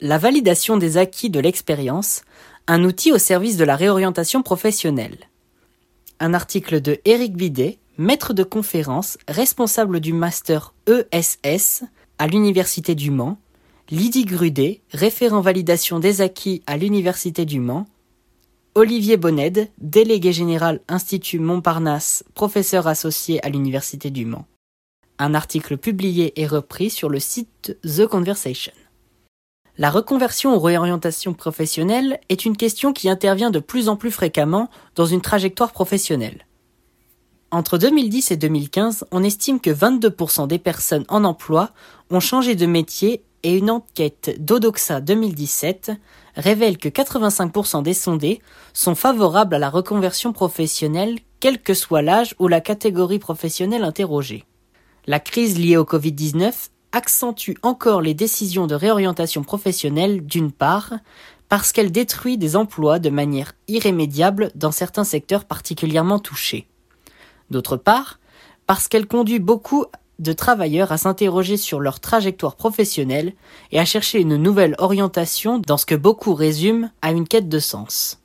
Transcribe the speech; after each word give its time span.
La 0.00 0.18
validation 0.18 0.76
des 0.76 0.96
acquis 0.96 1.30
de 1.30 1.38
l'expérience, 1.38 2.22
un 2.66 2.82
outil 2.82 3.12
au 3.12 3.18
service 3.18 3.56
de 3.56 3.64
la 3.64 3.76
réorientation 3.76 4.42
professionnelle. 4.42 5.18
Un 6.18 6.34
article 6.34 6.80
de 6.80 7.00
Éric 7.04 7.36
Bidet, 7.36 7.78
maître 7.96 8.34
de 8.34 8.42
conférence, 8.42 9.18
responsable 9.28 10.00
du 10.00 10.12
master 10.12 10.74
ESS 10.88 11.84
à 12.18 12.26
l'Université 12.26 12.96
du 12.96 13.12
Mans, 13.12 13.38
Lydie 13.88 14.24
Grudet, 14.24 14.80
référent 14.92 15.40
validation 15.40 16.00
des 16.00 16.22
acquis 16.22 16.62
à 16.66 16.76
l'Université 16.76 17.44
du 17.44 17.60
Mans, 17.60 17.86
Olivier 18.74 19.16
Bonned, 19.16 19.68
délégué 19.78 20.32
général 20.32 20.80
Institut 20.88 21.38
Montparnasse, 21.38 22.24
professeur 22.34 22.88
associé 22.88 23.44
à 23.46 23.48
l'Université 23.48 24.10
du 24.10 24.26
Mans. 24.26 24.46
Un 25.20 25.34
article 25.34 25.76
publié 25.76 26.40
et 26.40 26.48
repris 26.48 26.90
sur 26.90 27.08
le 27.08 27.20
site 27.20 27.78
The 27.84 28.06
Conversation. 28.08 28.72
La 29.76 29.90
reconversion 29.90 30.54
ou 30.54 30.60
réorientation 30.60 31.34
professionnelle 31.34 32.20
est 32.28 32.44
une 32.44 32.56
question 32.56 32.92
qui 32.92 33.08
intervient 33.08 33.50
de 33.50 33.58
plus 33.58 33.88
en 33.88 33.96
plus 33.96 34.12
fréquemment 34.12 34.70
dans 34.94 35.06
une 35.06 35.20
trajectoire 35.20 35.72
professionnelle. 35.72 36.46
Entre 37.50 37.76
2010 37.76 38.30
et 38.30 38.36
2015, 38.36 39.06
on 39.10 39.24
estime 39.24 39.58
que 39.58 39.70
22% 39.70 40.46
des 40.46 40.60
personnes 40.60 41.04
en 41.08 41.24
emploi 41.24 41.70
ont 42.10 42.20
changé 42.20 42.54
de 42.54 42.66
métier 42.66 43.24
et 43.42 43.58
une 43.58 43.70
enquête 43.70 44.36
d'Odoxa 44.38 45.00
2017 45.00 45.92
révèle 46.36 46.78
que 46.78 46.88
85% 46.88 47.82
des 47.82 47.94
sondés 47.94 48.40
sont 48.72 48.94
favorables 48.94 49.56
à 49.56 49.58
la 49.58 49.70
reconversion 49.70 50.32
professionnelle, 50.32 51.18
quel 51.40 51.60
que 51.60 51.74
soit 51.74 52.02
l'âge 52.02 52.36
ou 52.38 52.46
la 52.46 52.60
catégorie 52.60 53.18
professionnelle 53.18 53.84
interrogée. 53.84 54.44
La 55.06 55.20
crise 55.20 55.58
liée 55.58 55.76
au 55.76 55.84
Covid-19 55.84 56.70
accentue 56.94 57.54
encore 57.62 58.00
les 58.00 58.14
décisions 58.14 58.66
de 58.66 58.74
réorientation 58.74 59.42
professionnelle 59.42 60.24
d'une 60.24 60.52
part, 60.52 60.94
parce 61.48 61.72
qu'elle 61.72 61.92
détruit 61.92 62.38
des 62.38 62.56
emplois 62.56 62.98
de 62.98 63.10
manière 63.10 63.52
irrémédiable 63.68 64.50
dans 64.54 64.72
certains 64.72 65.04
secteurs 65.04 65.44
particulièrement 65.44 66.18
touchés. 66.18 66.66
D'autre 67.50 67.76
part, 67.76 68.20
parce 68.66 68.88
qu'elle 68.88 69.06
conduit 69.06 69.40
beaucoup 69.40 69.86
de 70.20 70.32
travailleurs 70.32 70.92
à 70.92 70.96
s'interroger 70.96 71.56
sur 71.56 71.80
leur 71.80 71.98
trajectoire 72.00 72.54
professionnelle 72.54 73.32
et 73.72 73.80
à 73.80 73.84
chercher 73.84 74.20
une 74.20 74.36
nouvelle 74.36 74.76
orientation 74.78 75.58
dans 75.58 75.76
ce 75.76 75.86
que 75.86 75.96
beaucoup 75.96 76.34
résument 76.34 76.90
à 77.02 77.10
une 77.10 77.26
quête 77.26 77.48
de 77.48 77.58
sens. 77.58 78.20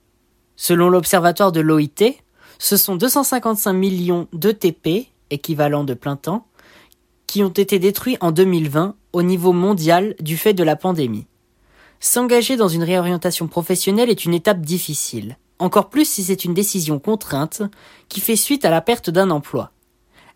Selon 0.56 0.90
l'Observatoire 0.90 1.52
de 1.52 1.62
l'OIT, 1.62 2.18
ce 2.60 2.78
sont 2.78 2.96
255 2.96 3.74
millions 3.74 4.28
d'ETP, 4.34 5.08
équivalent 5.32 5.84
de 5.84 5.94
plein 5.94 6.16
temps, 6.16 6.46
qui 7.30 7.44
ont 7.44 7.50
été 7.50 7.78
détruits 7.78 8.18
en 8.22 8.32
2020 8.32 8.96
au 9.14 9.22
niveau 9.22 9.54
mondial 9.54 10.16
du 10.20 10.36
fait 10.36 10.56
de 10.56 10.64
la 10.64 10.76
pandémie. 10.76 11.28
S'engager 12.00 12.56
dans 12.56 12.68
une 12.68 12.82
réorientation 12.82 13.48
professionnelle 13.48 14.10
est 14.10 14.26
une 14.26 14.34
étape 14.34 14.62
difficile, 14.62 15.38
encore 15.60 15.90
plus 15.90 16.10
si 16.10 16.24
c'est 16.24 16.44
une 16.44 16.56
décision 16.56 16.98
contrainte 16.98 17.62
qui 18.08 18.20
fait 18.20 18.36
suite 18.36 18.66
à 18.66 18.72
la 18.72 18.82
perte 18.82 19.12
d'un 19.12 19.30
emploi. 19.30 19.72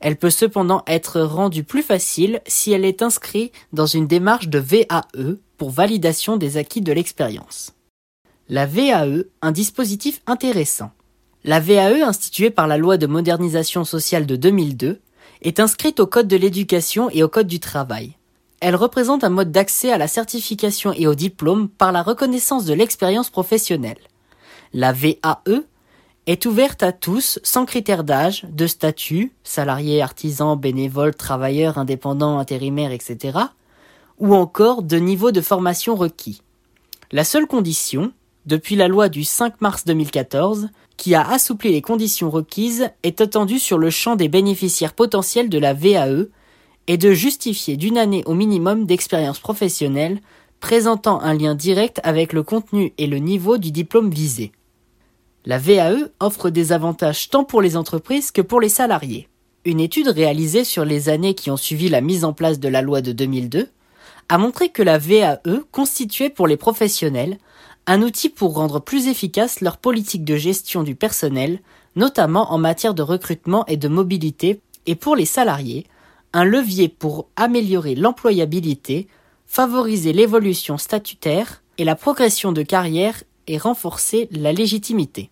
Elle 0.02 0.17
peut 0.17 0.30
cependant 0.30 0.83
être 0.86 1.21
rendue 1.21 1.64
plus 1.64 1.81
facile 1.81 2.41
si 2.45 2.71
elle 2.71 2.86
est 2.86 3.02
inscrite 3.02 3.53
dans 3.71 3.88
une 3.88 4.05
démarche 4.05 4.49
de 4.49 4.59
VAE 4.59 5.38
pour 5.58 5.71
validation 5.71 6.38
des 6.38 6.58
acquis 6.58 6.81
de 6.81 6.94
l'expérience. 6.94 7.73
La 8.49 8.67
VAE, 8.67 9.23
un 9.41 9.52
dispositif 9.52 10.21
intéressant. 10.27 10.91
La 11.44 11.59
VAE, 11.59 12.05
instituée 12.05 12.52
par 12.52 12.67
la 12.67 12.77
loi 12.77 12.97
de 12.97 13.08
modernisation 13.08 13.83
sociale 13.83 14.27
de 14.27 14.36
2002, 14.36 15.02
est 15.42 15.60
inscrite 15.60 16.00
au 16.00 16.08
Code 16.08 16.28
de 16.28 16.38
l'éducation 16.38 17.10
et 17.10 17.24
au 17.24 17.28
Code 17.28 17.48
du 17.48 17.60
travail. 17.60 18.16
Elle 18.60 18.76
représente 18.76 19.24
un 19.24 19.30
mode 19.30 19.52
d'accès 19.52 19.92
à 19.92 19.98
la 19.98 20.08
certification 20.08 20.94
et 20.94 21.06
au 21.06 21.16
diplôme 21.16 21.68
par 21.68 21.92
la 21.92 22.02
reconnaissance 22.02 22.66
de 22.66 22.74
l'expérience 22.74 23.30
professionnelle. 23.30 23.98
La 24.74 24.94
VAE 24.94 25.64
est 26.28 26.46
ouverte 26.46 26.82
à 26.84 26.94
tous 26.94 27.40
sans 27.44 27.66
critère 27.66 28.04
d'âge, 28.04 28.45
de 28.50 28.66
statut, 28.66 29.33
salarié, 29.44 30.02
artisan, 30.02 30.56
bénévole, 30.56 31.14
travailleur, 31.14 31.78
indépendant, 31.78 32.39
intérimaire, 32.39 32.92
etc., 32.92 33.38
ou 34.20 34.33
encore 34.33 34.83
de 34.83 34.98
niveau 34.98 35.32
de 35.32 35.42
formation 35.42 35.95
requis. 35.95 36.42
La 37.12 37.23
seule 37.23 37.48
condition, 37.48 38.14
depuis 38.45 38.76
la 38.76 38.88
loi 38.88 39.10
du 39.10 39.23
5 39.23 39.60
mars 39.60 39.83
2014, 39.86 40.70
qui 40.98 41.15
a 41.15 41.27
assoupli 41.27 41.71
les 41.71 41.81
conditions 41.81 42.30
requises, 42.30 42.89
est 43.04 43.21
attendue 43.21 43.59
sur 43.59 43.77
le 43.77 43.89
champ 43.89 44.15
des 44.15 44.30
bénéficiaires 44.30 44.93
potentiels 44.93 45.49
de 45.49 45.58
la 45.58 45.73
VAE 45.73 46.27
et 46.87 46.98
de 46.98 47.11
justifier 47.11 47.77
d'une 47.77 47.98
année 47.98 48.23
au 48.26 48.33
minimum 48.33 48.86
d'expérience 48.86 49.39
professionnelle 49.39 50.21
présentant 50.59 51.20
un 51.21 51.33
lien 51.33 51.55
direct 51.55 51.99
avec 52.03 52.32
le 52.32 52.43
contenu 52.43 52.93
et 52.98 53.08
le 53.08 53.17
niveau 53.17 53.58
du 53.58 53.71
diplôme 53.71 54.09
visé. 54.09 54.52
La 55.45 55.58
VAE 55.58 56.09
offre 56.21 56.49
des 56.49 56.71
avantages 56.71 57.30
tant 57.30 57.43
pour 57.43 57.61
les 57.61 57.76
entreprises 57.76 58.32
que 58.32 58.42
pour 58.42 58.61
les 58.61 58.70
salariés. 58.70 59.27
Une 59.65 59.82
étude 59.82 60.08
réalisée 60.08 60.64
sur 60.64 60.86
les 60.86 61.09
années 61.09 61.33
qui 61.33 61.52
ont 61.52 61.58
suivi 61.58 61.89
la 61.89 62.02
mise 62.02 62.23
en 62.23 62.32
place 62.32 62.59
de 62.59 62.70
la 62.70 62.82
loi 62.82 63.02
de 63.02 63.11
2002 63.11 63.70
a 64.30 64.37
montré 64.37 64.70
que 64.70 64.83
la 64.83 64.98
VAE 64.98 65.39
constituait 65.71 66.30
pour 66.30 66.48
les 66.48 66.58
professionnels 66.58 67.37
un 67.86 68.02
outil 68.02 68.30
pour 68.30 68.55
rendre 68.55 68.80
plus 68.80 69.08
efficace 69.08 69.61
leur 69.61 69.77
politique 69.77 70.23
de 70.23 70.36
gestion 70.36 70.83
du 70.83 70.95
personnel, 70.95 71.60
notamment 71.95 72.52
en 72.54 72.58
matière 72.58 72.94
de 72.94 73.02
recrutement 73.02 73.66
et 73.67 73.77
de 73.77 73.88
mobilité, 73.88 74.61
et 74.86 74.95
pour 74.95 75.16
les 75.16 75.26
salariés, 75.26 75.86
un 76.33 76.45
levier 76.45 76.88
pour 76.88 77.27
améliorer 77.36 77.95
l'employabilité, 77.95 79.08
favoriser 79.45 80.14
l'évolution 80.14 80.77
statutaire 80.77 81.61
et 81.77 81.83
la 81.83 81.95
progression 81.95 82.52
de 82.52 82.64
carrière 82.64 83.23
et 83.48 83.58
renforcer 83.58 84.27
la 84.32 84.54
légitimité. 84.54 85.30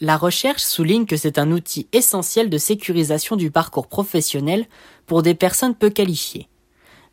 La 0.00 0.16
recherche 0.16 0.62
souligne 0.62 1.06
que 1.06 1.16
c'est 1.16 1.38
un 1.38 1.50
outil 1.50 1.86
essentiel 1.92 2.50
de 2.50 2.58
sécurisation 2.58 3.36
du 3.36 3.50
parcours 3.50 3.86
professionnel 3.86 4.66
pour 5.06 5.22
des 5.22 5.34
personnes 5.34 5.74
peu 5.74 5.88
qualifiées. 5.88 6.48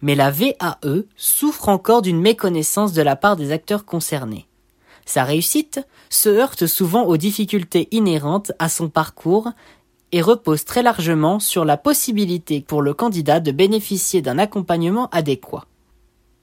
Mais 0.02 0.16
la 0.16 0.32
VAE 0.32 1.04
souffre 1.16 1.70
encore 1.70 2.02
d'une 2.02 2.20
méconnaissance 2.20 2.94
de 2.94 3.02
la 3.02 3.16
part 3.16 3.36
des 3.36 3.52
acteurs 3.52 3.86
concernés. 3.86 4.48
Sa 5.06 5.24
réussite 5.24 5.86
se 6.10 6.30
heurte 6.30 6.68
souvent 6.68 7.06
aux 7.06 7.18
difficultés 7.18 7.88
inhérentes 7.92 8.52
à 8.60 8.70
son 8.70 8.90
parcours 8.90 9.52
et 10.12 10.22
repose 10.22 10.66
très 10.66 10.84
largement 10.84 11.40
sur 11.40 11.66
la 11.66 11.78
possibilité 11.78 12.62
pour 12.62 12.82
le 12.82 12.94
candidat 12.94 13.40
de 13.40 13.52
bénéficier 13.52 14.22
d'un 14.22 14.38
accompagnement 14.38 15.10
adéquat. 15.10 15.66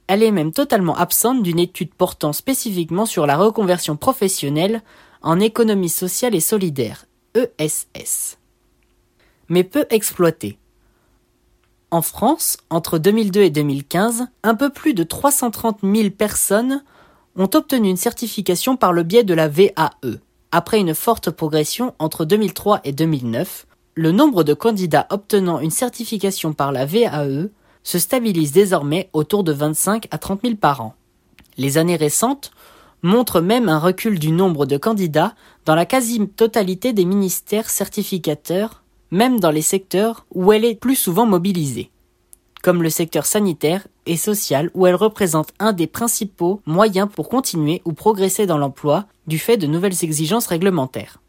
Elle 0.07 0.23
est 0.23 0.31
même 0.31 0.53
totalement 0.53 0.97
absente 0.97 1.43
d'une 1.43 1.59
étude 1.59 1.95
portant 1.95 2.33
spécifiquement 2.33 3.05
sur 3.05 3.27
la 3.27 3.37
reconversion 3.37 3.97
professionnelle 3.97 4.83
en 5.21 5.39
économie 5.39 5.91
sociale 5.91 6.35
et 6.35 6.41
solidaire, 6.41 7.05
ESS. 7.35 8.39
Mais 9.49 9.65
peu 9.65 9.85
exploitée. 9.91 10.59
En 11.91 12.03
France, 12.03 12.59
entre 12.69 12.99
2002 12.99 13.41
et 13.41 13.51
2015, 13.51 14.27
un 14.43 14.55
peu 14.55 14.69
plus 14.69 14.93
de 14.93 15.05
330 15.05 15.79
000 15.83 16.11
personnes 16.11 16.83
ont 17.35 17.49
obtenu 17.55 17.89
une 17.89 17.97
certification 17.97 18.77
par 18.77 18.93
le 18.93 19.05
biais 19.05 19.25
de 19.25 19.33
la 19.33 19.49
VAE. 19.49 20.21
Après 20.53 20.81
une 20.81 20.95
forte 20.95 21.31
progression 21.31 21.95
entre 21.99 22.27
2003 22.27 22.81
et 22.85 22.93
2009, 22.93 23.67
le 23.95 24.13
nombre 24.13 24.45
de 24.45 24.53
candidats 24.53 25.07
obtenant 25.09 25.61
une 25.61 25.71
certification 25.71 26.53
par 26.53 26.73
la 26.73 26.85
VAE 26.85 27.49
se 27.83 27.99
stabilise 27.99 28.53
désormais 28.53 29.09
autour 29.15 29.43
de 29.43 29.53
25 29.53 30.09
à 30.11 30.19
30 30.19 30.43
000 30.43 30.55
par 30.57 30.83
an. 30.83 30.95
Les 31.57 31.79
années 31.79 31.97
récentes 31.97 32.51
montre 33.03 33.41
même 33.41 33.71
un 33.71 33.79
recul 33.79 34.19
du 34.19 34.31
nombre 34.31 34.67
de 34.67 34.77
candidats 34.77 35.35
dans 35.65 35.75
la 35.75 35.87
quasi-totalité 35.87 36.93
des 36.93 37.07
ministères 37.07 37.71
certificateurs, 37.71 38.83
même 39.11 39.41
dans 39.41 39.51
les 39.51 39.63
secteurs 39.63 40.27
où 40.35 40.53
elle 40.53 40.65
est 40.65 40.75
plus 40.75 40.97
souvent 40.97 41.27
mobilisée, 41.27 41.91
comme 42.63 42.83
le 42.83 42.91
secteur 42.91 43.27
sanitaire 43.27 43.87
et 44.07 44.17
social 44.17 44.71
où 44.75 44.87
elle 44.87 44.95
représente 44.95 45.53
un 45.59 45.73
des 45.73 45.87
principaux 45.87 46.61
moyens 46.67 47.09
pour 47.15 47.29
continuer 47.29 47.83
ou 47.85 47.93
progresser 47.93 48.47
dans 48.47 48.59
l'emploi 48.59 49.07
du 49.27 49.39
fait 49.39 49.57
de 49.57 49.67
nouvelles 49.67 50.05
exigences 50.05 50.47
réglementaires. 50.47 51.21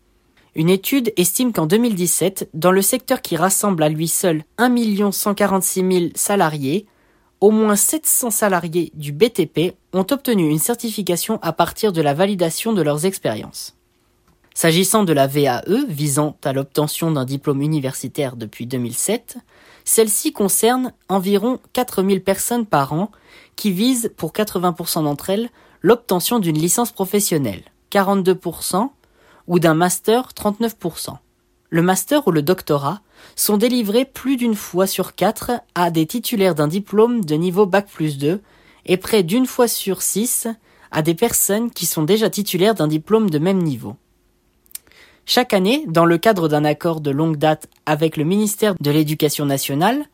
Une 0.56 0.70
étude 0.70 1.14
estime 1.16 1.54
qu'en 1.54 1.68
2017, 1.68 2.50
dans 2.54 2.72
le 2.72 2.81
secteur 2.81 3.22
qui 3.22 3.36
rassemble 3.36 3.84
à 3.84 3.90
lui 3.90 4.08
seul 4.08 4.44
1 4.58 5.12
146 5.12 5.92
000 5.92 6.06
salariés, 6.16 6.88
au 7.40 7.52
moins 7.52 7.76
700 7.76 8.31
salariés 8.31 8.92
du 8.96 9.14
BTP 9.14 9.76
ont 9.94 10.06
obtenu 10.12 10.50
une 10.50 10.60
certification 10.60 11.40
à 11.42 11.54
partir 11.54 11.94
de 11.94 12.02
la 12.02 12.14
validation 12.14 12.74
de 12.74 12.81
leurs 12.81 13.06
expériences. 13.06 13.79
S'agissant 14.54 15.04
de 15.04 15.13
la 15.13 15.28
VAE, 15.28 15.63
visant 15.88 16.36
à 16.44 16.54
l'obtention 16.54 17.12
d'un 17.12 17.25
diplôme 17.25 17.62
universitaire 17.62 18.36
depuis 18.36 18.66
2007, 18.66 19.38
celle-ci 19.86 20.34
concerne 20.34 20.94
environ 21.07 21.60
4000 21.74 22.24
personnes 22.24 22.66
par 22.66 22.94
an 22.94 23.12
qui 23.56 23.72
visent, 23.72 24.12
pour 24.18 24.34
80% 24.34 25.04
d'entre 25.04 25.30
elles, 25.30 25.50
l'obtention 25.81 26.40
d'une 26.40 26.57
licence 26.57 26.92
professionnelle, 26.92 27.63
42%, 27.92 28.90
ou 29.48 29.60
d'un 29.60 29.74
master, 29.74 30.30
39%. 30.36 31.18
Le 31.72 31.81
master 31.81 32.28
ou 32.28 32.31
le 32.31 32.42
doctorat 32.42 33.02
sont 33.36 33.57
délivrés 33.57 34.06
plus 34.06 34.38
d'une 34.38 34.56
fois 34.56 34.88
sur 34.88 35.16
quatre 35.16 35.52
à 35.75 35.92
des 35.92 36.06
titulaires 36.06 36.56
d'un 36.56 36.68
diplôme 36.68 37.24
de 37.24 37.36
niveau 37.36 37.66
Bac 37.66 37.88
plus 37.88 38.18
2 38.18 38.42
et 38.86 38.98
près 38.98 39.24
d'une 39.24 39.45
fois 39.45 39.68
sur 39.68 40.02
six 40.02 40.48
à 40.92 41.02
des 41.02 41.13
personnes 41.13 41.69
qui 41.69 41.86
sont 41.86 42.04
déjà 42.04 42.30
titulaires 42.30 42.75
d'un 42.75 42.88
diplôme 42.88 43.30
de 43.30 43.38
même 43.40 43.62
niveau. 43.62 43.95
Chaque 45.31 45.54
année, 45.54 45.84
dans 45.86 46.06
le 46.06 46.18
cadre 46.18 46.48
d'un 46.48 46.66
accord 46.66 47.02
de 47.02 47.12
longue 47.12 47.38
date 47.38 47.70
avec 47.86 48.18
le 48.18 48.24
ministère 48.24 48.74
de 48.80 48.90
l'Éducation 48.90 49.46
nationale, 49.46 50.06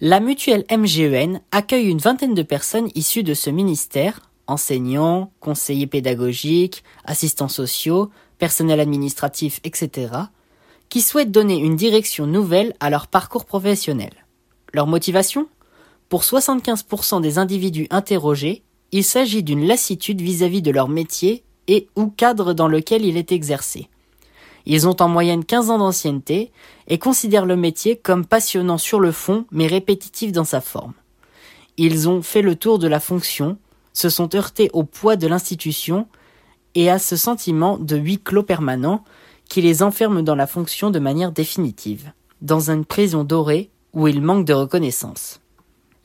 la 0.00 0.18
mutuelle 0.18 0.64
MGEN 0.68 1.40
accueille 1.52 1.86
une 1.86 2.00
vingtaine 2.00 2.34
de 2.34 2.42
personnes 2.42 2.88
issues 2.96 3.22
de 3.22 3.34
ce 3.34 3.50
ministère, 3.50 4.18
enseignants, 4.48 5.30
conseillers 5.38 5.86
pédagogiques, 5.86 6.82
assistants 7.04 7.46
sociaux, 7.46 8.10
personnel 8.38 8.80
administratif, 8.80 9.60
etc., 9.62 10.08
qui 10.88 11.02
souhaitent 11.02 11.30
donner 11.30 11.58
une 11.58 11.76
direction 11.76 12.26
nouvelle 12.26 12.74
à 12.80 12.90
leur 12.90 13.06
parcours 13.06 13.44
professionnel. 13.44 14.26
Leur 14.72 14.88
motivation? 14.88 15.46
Pour 16.08 16.22
75% 16.22 17.20
des 17.20 17.38
individus 17.38 17.86
interrogés, 17.90 18.64
il 18.90 19.04
s'agit 19.04 19.44
d'une 19.44 19.68
lassitude 19.68 20.20
vis-à-vis 20.20 20.62
de 20.62 20.72
leur 20.72 20.88
métier 20.88 21.44
et 21.68 21.86
ou 21.94 22.08
cadre 22.08 22.54
dans 22.54 22.66
lequel 22.66 23.04
il 23.04 23.16
est 23.16 23.30
exercé. 23.30 23.88
Ils 24.66 24.88
ont 24.88 24.96
en 25.00 25.08
moyenne 25.08 25.44
15 25.44 25.70
ans 25.70 25.78
d'ancienneté 25.78 26.50
et 26.88 26.98
considèrent 26.98 27.46
le 27.46 27.56
métier 27.56 27.96
comme 27.96 28.24
passionnant 28.24 28.78
sur 28.78 29.00
le 29.00 29.12
fond 29.12 29.44
mais 29.50 29.66
répétitif 29.66 30.32
dans 30.32 30.44
sa 30.44 30.60
forme. 30.60 30.94
Ils 31.76 32.08
ont 32.08 32.22
fait 32.22 32.42
le 32.42 32.56
tour 32.56 32.78
de 32.78 32.88
la 32.88 33.00
fonction, 33.00 33.58
se 33.92 34.08
sont 34.08 34.34
heurtés 34.34 34.70
au 34.72 34.84
poids 34.84 35.16
de 35.16 35.26
l'institution 35.26 36.06
et 36.74 36.90
à 36.90 36.98
ce 36.98 37.16
sentiment 37.16 37.78
de 37.78 37.96
huis 37.96 38.18
clos 38.18 38.42
permanent 38.42 39.04
qui 39.48 39.60
les 39.60 39.82
enferme 39.82 40.22
dans 40.22 40.34
la 40.34 40.46
fonction 40.46 40.90
de 40.90 40.98
manière 40.98 41.32
définitive, 41.32 42.12
dans 42.42 42.70
une 42.70 42.84
prison 42.84 43.24
dorée 43.24 43.70
où 43.92 44.08
ils 44.08 44.22
manquent 44.22 44.46
de 44.46 44.54
reconnaissance. 44.54 45.40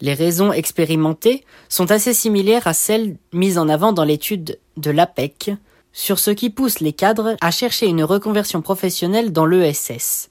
Les 0.02 0.14
raisons 0.14 0.54
expérimentées 0.54 1.44
sont 1.68 1.92
assez 1.92 2.14
similaires 2.14 2.68
à 2.68 2.74
celles 2.74 3.18
mises 3.34 3.58
en 3.58 3.68
avant 3.68 3.92
dans 3.92 4.04
l'étude 4.04 4.60
de 4.78 4.92
l'APEC 4.92 5.52
sur 5.94 6.20
ce 6.20 6.32
qui 6.32 6.50
pousse 6.50 6.80
les 6.80 6.94
cadres 6.94 7.36
à 7.42 7.52
chercher 7.52 7.88
une 7.88 8.04
reconversion 8.04 8.62
professionnelle 8.62 9.32
dans 9.32 9.46
l'ESS. 9.46 10.30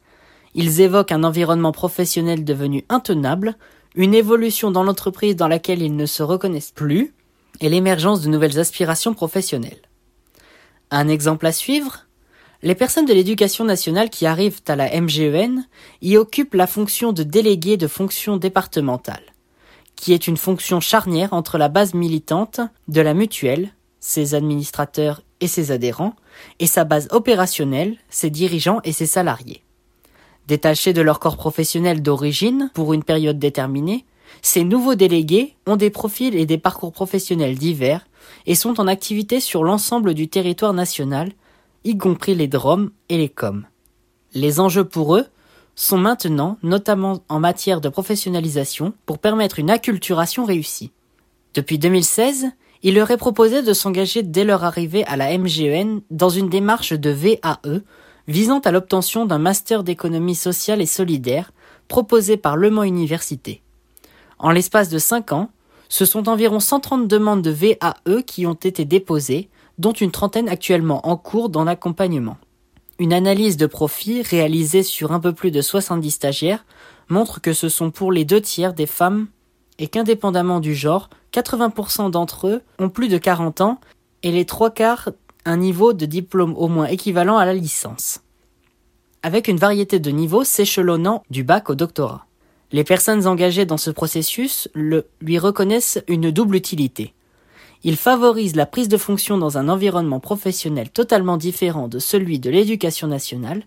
Ils 0.54 0.80
évoquent 0.80 1.12
un 1.12 1.24
environnement 1.24 1.72
professionnel 1.72 2.44
devenu 2.44 2.84
intenable, 2.88 3.56
une 3.94 4.14
évolution 4.14 4.70
dans 4.70 4.82
l'entreprise 4.82 5.36
dans 5.36 5.48
laquelle 5.48 5.82
ils 5.82 5.96
ne 5.96 6.06
se 6.06 6.22
reconnaissent 6.22 6.70
plus, 6.70 7.14
et 7.60 7.68
l'émergence 7.68 8.20
de 8.20 8.28
nouvelles 8.28 8.58
aspirations 8.58 9.14
professionnelles. 9.14 9.82
Un 10.90 11.08
exemple 11.08 11.46
à 11.46 11.52
suivre? 11.52 12.06
Les 12.62 12.74
personnes 12.74 13.06
de 13.06 13.12
l'éducation 13.12 13.64
nationale 13.64 14.10
qui 14.10 14.26
arrivent 14.26 14.62
à 14.66 14.74
la 14.74 15.00
MGEN 15.00 15.66
y 16.02 16.16
occupent 16.16 16.54
la 16.54 16.66
fonction 16.66 17.12
de 17.12 17.22
délégué 17.22 17.76
de 17.76 17.86
fonction 17.86 18.36
départementale, 18.36 19.22
qui 19.94 20.12
est 20.12 20.26
une 20.26 20.36
fonction 20.36 20.80
charnière 20.80 21.32
entre 21.32 21.56
la 21.58 21.68
base 21.68 21.94
militante 21.94 22.60
de 22.88 23.00
la 23.00 23.14
mutuelle, 23.14 23.72
ses 24.00 24.34
administrateurs 24.34 25.22
et 25.40 25.46
ses 25.48 25.70
adhérents, 25.70 26.14
et 26.58 26.66
sa 26.66 26.84
base 26.84 27.08
opérationnelle, 27.10 27.96
ses 28.08 28.30
dirigeants 28.30 28.80
et 28.84 28.92
ses 28.92 29.06
salariés. 29.06 29.62
Détachés 30.46 30.92
de 30.92 31.02
leur 31.02 31.20
corps 31.20 31.36
professionnel 31.36 32.02
d'origine 32.02 32.70
pour 32.74 32.94
une 32.94 33.04
période 33.04 33.38
déterminée, 33.38 34.04
ces 34.42 34.64
nouveaux 34.64 34.94
délégués 34.94 35.54
ont 35.66 35.76
des 35.76 35.90
profils 35.90 36.34
et 36.34 36.46
des 36.46 36.58
parcours 36.58 36.92
professionnels 36.92 37.58
divers 37.58 38.06
et 38.46 38.54
sont 38.54 38.80
en 38.80 38.86
activité 38.86 39.40
sur 39.40 39.64
l'ensemble 39.64 40.14
du 40.14 40.28
territoire 40.28 40.72
national, 40.72 41.32
y 41.84 41.96
compris 41.96 42.34
les 42.34 42.48
DROM 42.48 42.90
et 43.08 43.18
les 43.18 43.28
COM. 43.28 43.66
Les 44.34 44.60
enjeux 44.60 44.84
pour 44.84 45.16
eux 45.16 45.26
sont 45.74 45.98
maintenant, 45.98 46.58
notamment 46.62 47.22
en 47.28 47.40
matière 47.40 47.80
de 47.80 47.88
professionnalisation, 47.88 48.92
pour 49.06 49.18
permettre 49.18 49.58
une 49.58 49.70
acculturation 49.70 50.44
réussie. 50.44 50.92
Depuis 51.54 51.78
2016, 51.78 52.48
il 52.82 52.94
leur 52.94 53.10
est 53.10 53.16
proposé 53.16 53.62
de 53.62 53.72
s'engager 53.72 54.22
dès 54.22 54.44
leur 54.44 54.64
arrivée 54.64 55.04
à 55.06 55.16
la 55.16 55.36
MGEN 55.36 56.00
dans 56.10 56.28
une 56.28 56.48
démarche 56.48 56.92
de 56.92 57.10
VAE 57.10 57.82
visant 58.28 58.60
à 58.60 58.70
l'obtention 58.70 59.26
d'un 59.26 59.38
master 59.38 59.82
d'économie 59.82 60.34
sociale 60.34 60.80
et 60.80 60.86
solidaire 60.86 61.52
proposé 61.88 62.36
par 62.36 62.56
Le 62.56 62.70
Mans 62.70 62.82
Université. 62.84 63.62
En 64.38 64.50
l'espace 64.50 64.90
de 64.90 64.98
cinq 64.98 65.32
ans, 65.32 65.50
ce 65.88 66.04
sont 66.04 66.28
environ 66.28 66.60
130 66.60 67.08
demandes 67.08 67.42
de 67.42 67.50
VAE 67.50 68.22
qui 68.26 68.46
ont 68.46 68.54
été 68.54 68.84
déposées, 68.84 69.48
dont 69.78 69.92
une 69.92 70.10
trentaine 70.10 70.48
actuellement 70.48 71.08
en 71.08 71.16
cours 71.16 71.48
dans 71.48 71.64
l'accompagnement. 71.64 72.36
Une 72.98 73.12
analyse 73.12 73.56
de 73.56 73.66
profit 73.66 74.22
réalisée 74.22 74.82
sur 74.82 75.12
un 75.12 75.20
peu 75.20 75.32
plus 75.32 75.50
de 75.50 75.62
70 75.62 76.10
stagiaires 76.10 76.66
montre 77.08 77.40
que 77.40 77.52
ce 77.52 77.68
sont 77.68 77.90
pour 77.90 78.12
les 78.12 78.24
deux 78.24 78.40
tiers 78.40 78.74
des 78.74 78.86
femmes 78.86 79.28
et 79.78 79.88
qu'indépendamment 79.88 80.60
du 80.60 80.74
genre, 80.74 81.08
80% 81.32 82.10
d'entre 82.10 82.48
eux 82.48 82.62
ont 82.78 82.88
plus 82.88 83.08
de 83.08 83.18
40 83.18 83.60
ans 83.60 83.80
et 84.22 84.32
les 84.32 84.44
trois 84.44 84.70
quarts 84.70 85.10
un 85.44 85.56
niveau 85.56 85.92
de 85.92 86.06
diplôme 86.06 86.54
au 86.56 86.68
moins 86.68 86.86
équivalent 86.86 87.38
à 87.38 87.44
la 87.44 87.54
licence. 87.54 88.20
Avec 89.22 89.48
une 89.48 89.56
variété 89.56 89.98
de 89.98 90.10
niveaux 90.10 90.44
s'échelonnant 90.44 91.22
du 91.30 91.42
bac 91.42 91.70
au 91.70 91.74
doctorat. 91.74 92.26
Les 92.70 92.84
personnes 92.84 93.26
engagées 93.26 93.64
dans 93.64 93.78
ce 93.78 93.90
processus 93.90 94.68
lui 94.74 95.38
reconnaissent 95.38 96.02
une 96.06 96.30
double 96.30 96.56
utilité. 96.56 97.14
Il 97.82 97.96
favorise 97.96 98.56
la 98.56 98.66
prise 98.66 98.88
de 98.88 98.96
fonction 98.96 99.38
dans 99.38 99.56
un 99.56 99.68
environnement 99.68 100.20
professionnel 100.20 100.90
totalement 100.90 101.36
différent 101.36 101.88
de 101.88 101.98
celui 101.98 102.38
de 102.38 102.50
l'éducation 102.50 103.06
nationale, 103.06 103.64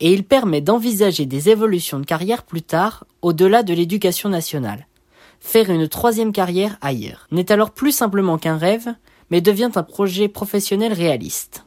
et 0.00 0.12
il 0.12 0.24
permet 0.24 0.60
d'envisager 0.60 1.26
des 1.26 1.48
évolutions 1.48 2.00
de 2.00 2.04
carrière 2.04 2.42
plus 2.42 2.62
tard 2.62 3.04
au-delà 3.22 3.62
de 3.62 3.72
l'éducation 3.72 4.28
nationale, 4.28 4.86
Faire 5.42 5.70
une 5.70 5.88
troisième 5.88 6.32
carrière 6.32 6.78
ailleurs 6.80 7.26
n'est 7.30 7.52
alors 7.52 7.72
plus 7.72 7.92
simplement 7.92 8.38
qu'un 8.38 8.56
rêve, 8.56 8.94
mais 9.28 9.40
devient 9.40 9.70
un 9.74 9.82
projet 9.82 10.28
professionnel 10.28 10.94
réaliste. 10.94 11.66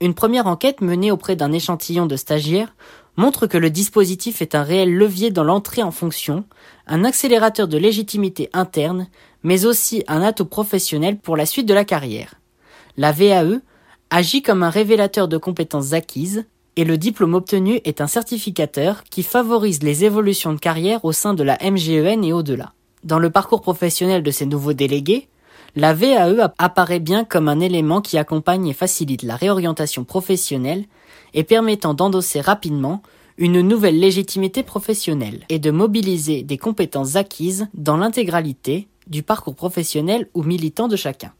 Une 0.00 0.14
première 0.14 0.46
enquête 0.46 0.80
menée 0.80 1.10
auprès 1.10 1.36
d'un 1.36 1.52
échantillon 1.52 2.06
de 2.06 2.16
stagiaires 2.16 2.74
montre 3.16 3.48
que 3.48 3.58
le 3.58 3.68
dispositif 3.68 4.40
est 4.40 4.54
un 4.54 4.62
réel 4.62 4.94
levier 4.94 5.30
dans 5.30 5.42
l'entrée 5.44 5.82
en 5.82 5.90
fonction, 5.90 6.44
un 6.86 7.04
accélérateur 7.04 7.66
de 7.66 7.76
légitimité 7.76 8.48
interne, 8.52 9.08
mais 9.42 9.66
aussi 9.66 10.04
un 10.06 10.22
atout 10.22 10.46
professionnel 10.46 11.18
pour 11.18 11.36
la 11.36 11.46
suite 11.46 11.66
de 11.66 11.74
la 11.74 11.84
carrière. 11.84 12.34
La 12.96 13.10
VAE 13.10 13.60
agit 14.08 14.40
comme 14.40 14.62
un 14.62 14.70
révélateur 14.70 15.26
de 15.26 15.36
compétences 15.36 15.92
acquises, 15.92 16.46
et 16.78 16.84
le 16.84 16.96
diplôme 16.96 17.34
obtenu 17.34 17.80
est 17.84 18.00
un 18.00 18.06
certificateur 18.06 19.02
qui 19.02 19.24
favorise 19.24 19.82
les 19.82 20.04
évolutions 20.04 20.52
de 20.52 20.60
carrière 20.60 21.04
au 21.04 21.10
sein 21.10 21.34
de 21.34 21.42
la 21.42 21.58
MGEN 21.60 22.22
et 22.22 22.32
au-delà. 22.32 22.72
Dans 23.02 23.18
le 23.18 23.30
parcours 23.30 23.62
professionnel 23.62 24.22
de 24.22 24.30
ces 24.30 24.46
nouveaux 24.46 24.74
délégués, 24.74 25.26
la 25.74 25.92
VAE 25.92 26.52
apparaît 26.56 27.00
bien 27.00 27.24
comme 27.24 27.48
un 27.48 27.58
élément 27.58 28.00
qui 28.00 28.16
accompagne 28.16 28.68
et 28.68 28.74
facilite 28.74 29.24
la 29.24 29.34
réorientation 29.34 30.04
professionnelle 30.04 30.84
et 31.34 31.42
permettant 31.42 31.94
d'endosser 31.94 32.40
rapidement 32.40 33.02
une 33.38 33.60
nouvelle 33.60 33.98
légitimité 33.98 34.62
professionnelle 34.62 35.40
et 35.48 35.58
de 35.58 35.72
mobiliser 35.72 36.44
des 36.44 36.58
compétences 36.58 37.16
acquises 37.16 37.66
dans 37.74 37.96
l'intégralité 37.96 38.86
du 39.08 39.24
parcours 39.24 39.56
professionnel 39.56 40.28
ou 40.32 40.44
militant 40.44 40.86
de 40.86 40.94
chacun. 40.94 41.32